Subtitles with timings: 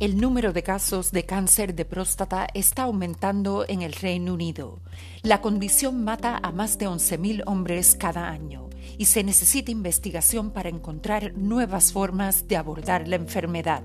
[0.00, 4.80] El número de casos de cáncer de próstata está aumentando en el Reino Unido.
[5.20, 10.70] La condición mata a más de 11.000 hombres cada año y se necesita investigación para
[10.70, 13.82] encontrar nuevas formas de abordar la enfermedad.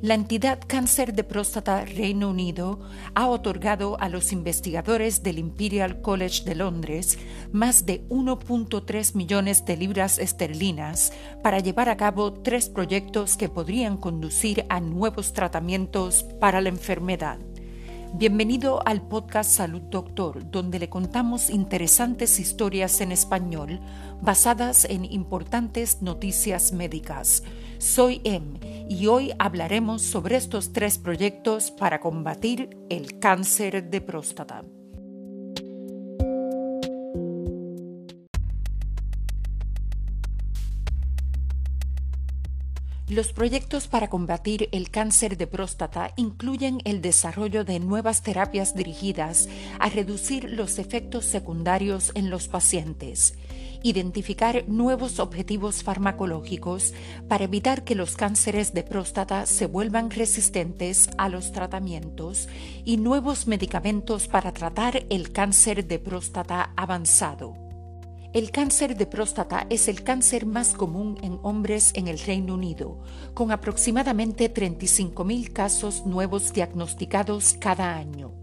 [0.00, 2.80] La entidad Cáncer de Próstata Reino Unido
[3.14, 7.18] ha otorgado a los investigadores del Imperial College de Londres
[7.52, 11.12] más de 1.3 millones de libras esterlinas
[11.42, 17.38] para llevar a cabo tres proyectos que podrían conducir a nuevos tratamientos para la enfermedad.
[18.14, 23.80] Bienvenido al podcast Salud Doctor, donde le contamos interesantes historias en español
[24.22, 27.42] basadas en importantes noticias médicas.
[27.78, 34.64] Soy Em y hoy hablaremos sobre estos tres proyectos para combatir el cáncer de próstata.
[43.08, 49.48] Los proyectos para combatir el cáncer de próstata incluyen el desarrollo de nuevas terapias dirigidas
[49.78, 53.32] a reducir los efectos secundarios en los pacientes,
[53.82, 56.92] identificar nuevos objetivos farmacológicos
[57.28, 62.46] para evitar que los cánceres de próstata se vuelvan resistentes a los tratamientos
[62.84, 67.67] y nuevos medicamentos para tratar el cáncer de próstata avanzado.
[68.34, 73.00] El cáncer de próstata es el cáncer más común en hombres en el Reino Unido,
[73.32, 78.34] con aproximadamente 35.000 casos nuevos diagnosticados cada año.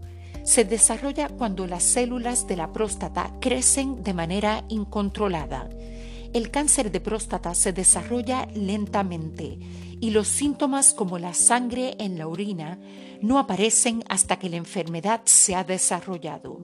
[0.42, 5.68] Se desarrolla cuando las células de la próstata crecen de manera incontrolada.
[6.32, 9.60] El cáncer de próstata se desarrolla lentamente
[10.00, 12.80] y los síntomas como la sangre en la orina
[13.22, 16.58] no aparecen hasta que la enfermedad se ha desarrollado.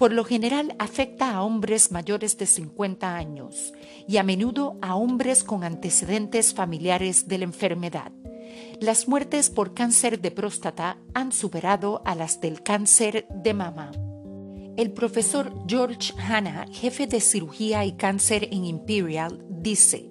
[0.00, 3.74] Por lo general afecta a hombres mayores de 50 años
[4.08, 8.10] y a menudo a hombres con antecedentes familiares de la enfermedad.
[8.80, 13.90] Las muertes por cáncer de próstata han superado a las del cáncer de mama.
[14.78, 20.09] El profesor George Hanna, jefe de cirugía y cáncer en Imperial, dice,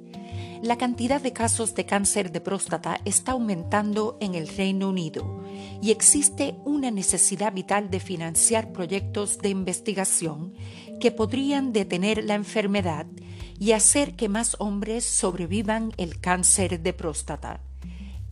[0.61, 5.41] la cantidad de casos de cáncer de próstata está aumentando en el Reino Unido
[5.81, 10.53] y existe una necesidad vital de financiar proyectos de investigación
[10.99, 13.05] que podrían detener la enfermedad
[13.57, 17.61] y hacer que más hombres sobrevivan el cáncer de próstata.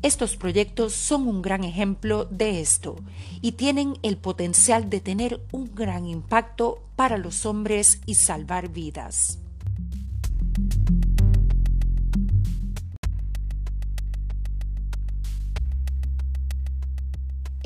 [0.02, 2.98] Estos proyectos son un gran ejemplo de esto
[3.42, 9.40] y tienen el potencial de tener un gran impacto para los hombres y salvar vidas.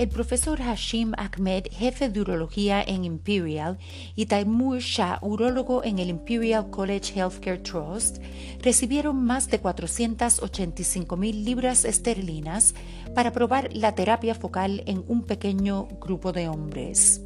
[0.02, 3.78] El profesor Hashim Ahmed, jefe de urología en Imperial,
[4.16, 8.18] y Taimur Shah, urólogo en el Imperial College Healthcare Trust,
[8.64, 12.74] recibieron más de 485 mil libras esterlinas
[13.14, 17.22] para probar la terapia focal en un pequeño grupo de hombres.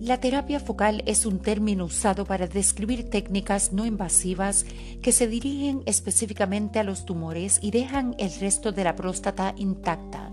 [0.00, 4.66] La terapia focal es un término usado para describir técnicas no invasivas
[5.00, 10.25] que se dirigen específicamente a los tumores y dejan el resto de la próstata intacta.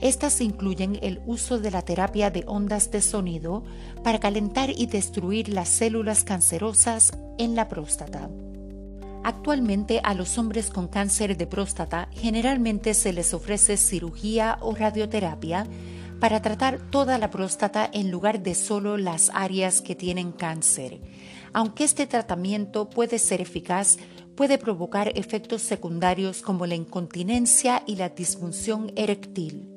[0.00, 3.64] Estas incluyen el uso de la terapia de ondas de sonido
[4.02, 8.30] para calentar y destruir las células cancerosas en la próstata.
[9.24, 15.66] Actualmente a los hombres con cáncer de próstata generalmente se les ofrece cirugía o radioterapia
[16.20, 21.00] para tratar toda la próstata en lugar de solo las áreas que tienen cáncer.
[21.54, 23.96] Aunque este tratamiento puede ser eficaz,
[24.34, 29.73] puede provocar efectos secundarios como la incontinencia y la disfunción eréctil.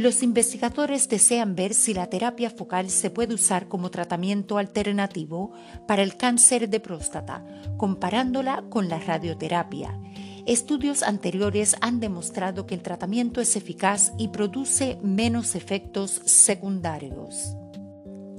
[0.00, 5.52] Los investigadores desean ver si la terapia focal se puede usar como tratamiento alternativo
[5.86, 7.44] para el cáncer de próstata,
[7.76, 10.00] comparándola con la radioterapia.
[10.46, 17.54] Estudios anteriores han demostrado que el tratamiento es eficaz y produce menos efectos secundarios.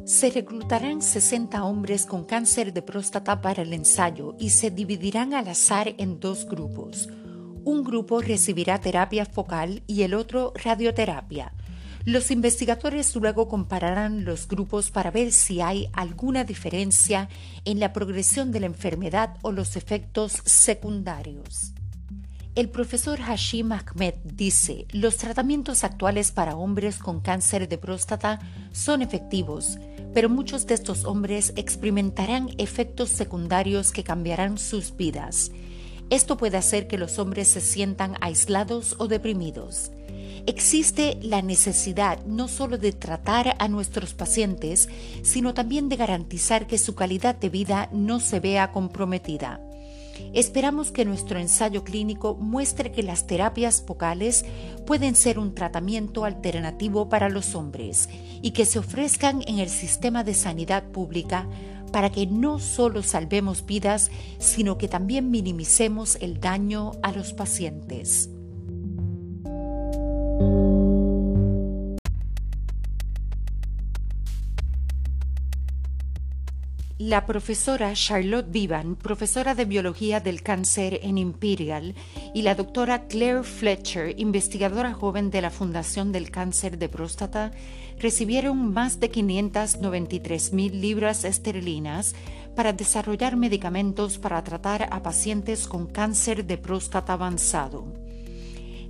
[0.03, 5.47] Se reclutarán 60 hombres con cáncer de próstata para el ensayo y se dividirán al
[5.47, 7.07] azar en dos grupos
[7.63, 11.53] un grupo recibirá terapia focal y el otro radioterapia.
[12.03, 17.29] Los investigadores luego compararán los grupos para ver si hay alguna diferencia
[17.63, 21.73] en la progresión de la enfermedad o los efectos secundarios.
[22.53, 28.39] El profesor Hashim Ahmed dice, los tratamientos actuales para hombres con cáncer de próstata
[28.73, 29.77] son efectivos,
[30.13, 35.51] pero muchos de estos hombres experimentarán efectos secundarios que cambiarán sus vidas.
[36.11, 39.91] Esto puede hacer que los hombres se sientan aislados o deprimidos.
[40.45, 44.89] Existe la necesidad no solo de tratar a nuestros pacientes,
[45.23, 49.61] sino también de garantizar que su calidad de vida no se vea comprometida.
[50.33, 54.43] Esperamos que nuestro ensayo clínico muestre que las terapias vocales
[54.85, 58.09] pueden ser un tratamiento alternativo para los hombres
[58.41, 61.47] y que se ofrezcan en el sistema de sanidad pública
[61.91, 64.09] para que no solo salvemos vidas,
[64.39, 68.30] sino que también minimicemos el daño a los pacientes.
[77.03, 81.95] La profesora Charlotte Vivan, profesora de Biología del Cáncer en Imperial,
[82.35, 87.53] y la doctora Claire Fletcher, investigadora joven de la Fundación del Cáncer de Próstata,
[87.97, 92.13] recibieron más de 593 mil libras esterlinas
[92.55, 98.00] para desarrollar medicamentos para tratar a pacientes con cáncer de próstata avanzado.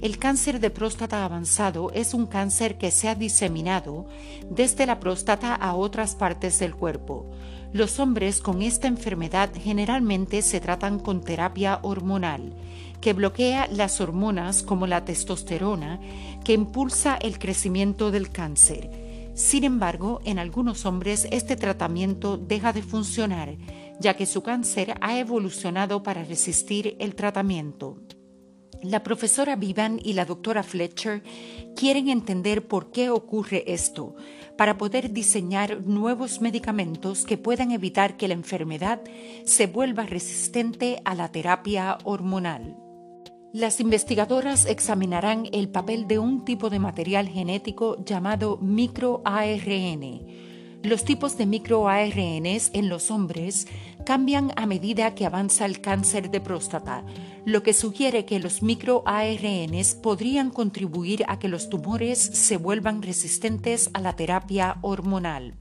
[0.02, 4.08] El cáncer de próstata avanzado es un cáncer que se ha diseminado
[4.50, 7.30] desde la próstata a otras partes del cuerpo.
[7.72, 12.56] Los hombres con esta enfermedad generalmente se tratan con terapia hormonal,
[13.00, 16.00] que bloquea las hormonas como la testosterona,
[16.44, 18.90] que impulsa el crecimiento del cáncer.
[19.36, 23.56] Sin embargo, en algunos hombres este tratamiento deja de funcionar,
[24.00, 27.98] ya que su cáncer ha evolucionado para resistir el tratamiento.
[28.84, 31.22] La profesora Vivan y la doctora Fletcher
[31.76, 34.16] quieren entender por qué ocurre esto,
[34.58, 39.02] para poder diseñar nuevos medicamentos que puedan evitar que la enfermedad
[39.46, 42.76] se vuelva resistente a la terapia hormonal.
[43.54, 50.26] Las investigadoras examinarán el papel de un tipo de material genético llamado microARN,
[50.84, 53.68] los tipos de microARNs en los hombres
[54.04, 57.04] cambian a medida que avanza el cáncer de próstata,
[57.46, 63.92] lo que sugiere que los microARNs podrían contribuir a que los tumores se vuelvan resistentes
[63.94, 65.54] a la terapia hormonal.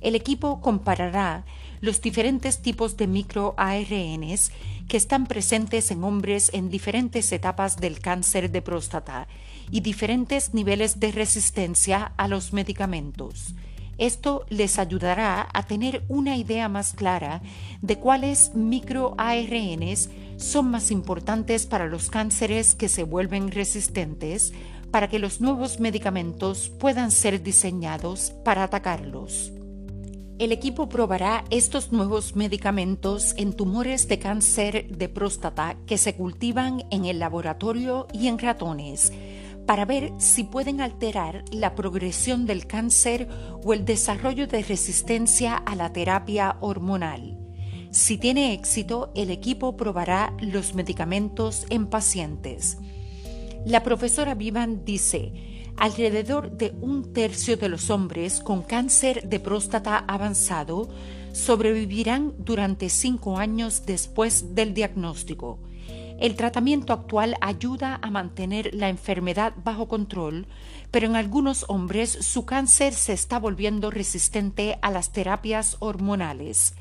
[0.00, 1.44] El equipo comparará
[1.80, 4.52] los diferentes tipos de microARNs
[4.88, 9.26] que están presentes en hombres en diferentes etapas del cáncer de próstata
[9.70, 13.54] y diferentes niveles de resistencia a los medicamentos.
[13.98, 17.42] Esto les ayudará a tener una idea más clara
[17.82, 24.52] de cuáles microARNs son más importantes para los cánceres que se vuelven resistentes
[24.92, 29.52] para que los nuevos medicamentos puedan ser diseñados para atacarlos.
[30.38, 36.84] El equipo probará estos nuevos medicamentos en tumores de cáncer de próstata que se cultivan
[36.92, 39.12] en el laboratorio y en ratones
[39.68, 43.28] para ver si pueden alterar la progresión del cáncer
[43.62, 47.38] o el desarrollo de resistencia a la terapia hormonal.
[47.90, 52.78] Si tiene éxito, el equipo probará los medicamentos en pacientes.
[53.66, 55.34] La profesora Vivan dice,
[55.76, 60.88] alrededor de un tercio de los hombres con cáncer de próstata avanzado
[61.32, 65.58] sobrevivirán durante cinco años después del diagnóstico.
[66.18, 70.48] El tratamiento actual ayuda a mantener la enfermedad bajo control,
[70.90, 76.74] pero en algunos hombres su cáncer se está volviendo resistente a las terapias hormonales.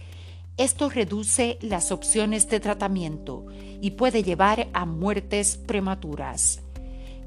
[0.58, 3.46] Esto reduce las opciones de tratamiento
[3.80, 6.64] y puede llevar a muertes prematuras.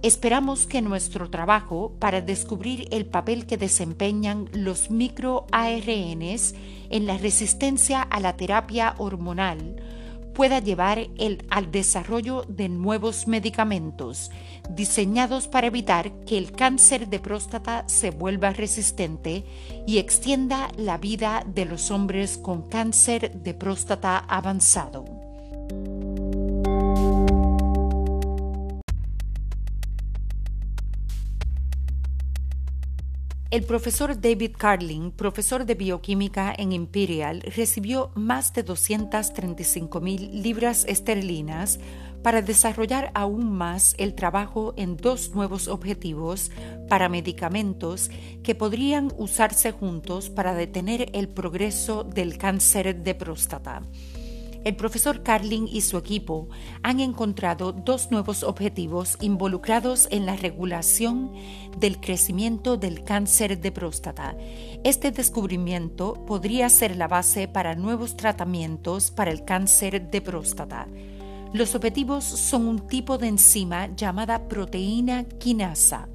[0.03, 6.55] Esperamos que nuestro trabajo para descubrir el papel que desempeñan los microARNs
[6.89, 9.77] en la resistencia a la terapia hormonal
[10.35, 11.09] pueda llevar
[11.51, 14.31] al desarrollo de nuevos medicamentos
[14.71, 19.45] diseñados para evitar que el cáncer de próstata se vuelva resistente
[19.87, 25.20] y extienda la vida de los hombres con cáncer de próstata avanzado.
[33.51, 40.85] El profesor David Carling, profesor de bioquímica en Imperial, recibió más de 235 mil libras
[40.87, 41.81] esterlinas
[42.23, 46.53] para desarrollar aún más el trabajo en dos nuevos objetivos
[46.89, 48.13] para medicamentos
[48.45, 53.83] que podrían usarse juntos para detener el progreso del cáncer de próstata
[54.65, 56.49] el profesor Carling y su equipo
[56.83, 61.33] han encontrado dos nuevos objetivos involucrados en la regulación
[61.79, 64.37] del crecimiento del cáncer de próstata.
[64.85, 70.89] Este descubrimiento podría ser la base para nuevos tratamientos para el cáncer de próstata.
[71.53, 76.09] Los objetivos son un tipo de enzima llamada proteína quinasa.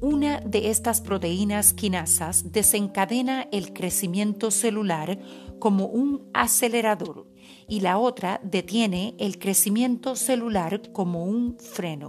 [0.00, 5.18] Una de estas proteínas quinasas desencadena el crecimiento celular
[5.62, 7.28] como un acelerador
[7.68, 12.08] y la otra detiene el crecimiento celular como un freno.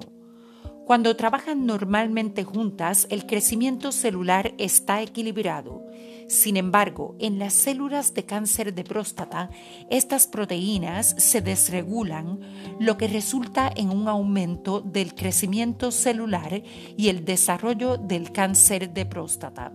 [0.87, 5.85] Cuando trabajan normalmente juntas, el crecimiento celular está equilibrado.
[6.27, 9.51] Sin embargo, en las células de cáncer de próstata,
[9.91, 12.39] estas proteínas se desregulan,
[12.79, 16.63] lo que resulta en un aumento del crecimiento celular
[16.97, 19.73] y el desarrollo del cáncer de próstata.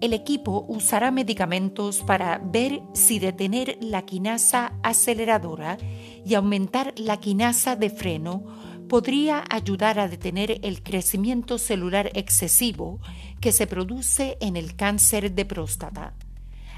[0.00, 5.76] El equipo usará medicamentos para ver si detener la quinasa aceleradora
[6.24, 8.44] y aumentar la quinasa de freno
[8.88, 13.00] podría ayudar a detener el crecimiento celular excesivo
[13.40, 16.14] que se produce en el cáncer de próstata.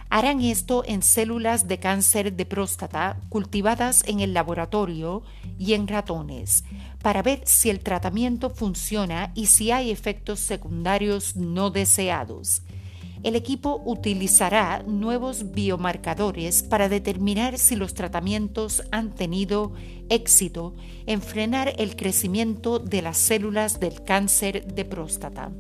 [0.09, 5.23] Harán esto en células de cáncer de próstata cultivadas en el laboratorio
[5.59, 6.65] y en ratones
[7.03, 12.63] para ver si el tratamiento funciona y si hay efectos secundarios no deseados
[13.23, 19.73] el equipo utilizará nuevos biomarcadores para determinar si los tratamientos han tenido
[20.09, 20.75] éxito
[21.07, 25.53] en frenar el crecimiento de las células del cáncer de próstata.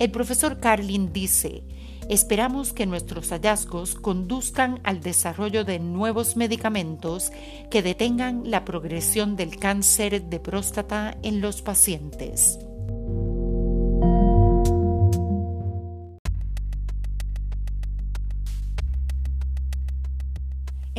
[0.00, 1.62] El profesor Carlin dice,
[2.08, 7.30] esperamos que nuestros hallazgos conduzcan al desarrollo de nuevos medicamentos
[7.70, 12.58] que detengan la progresión del cáncer de próstata en los pacientes.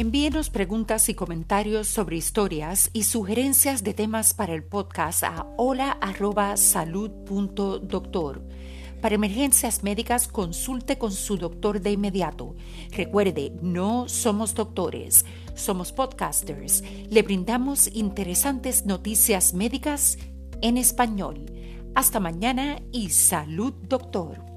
[0.04, 8.46] Envíenos preguntas y comentarios sobre historias y sugerencias de temas para el podcast a hola.salud.doctor.
[9.02, 12.54] Para emergencias médicas, consulte con su doctor de inmediato.
[12.92, 16.84] Recuerde, no somos doctores, somos podcasters.
[17.10, 20.18] Le brindamos interesantes noticias médicas
[20.62, 21.46] en español.
[21.96, 24.53] Hasta mañana y salud, doctor.